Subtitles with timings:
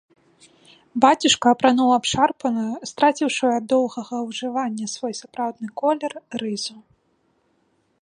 [1.03, 6.11] Бацюшка апрануў абшарпаную, страціўшую ад доўгага ўжывання свой сапраўдны колер,
[6.45, 6.77] рызу.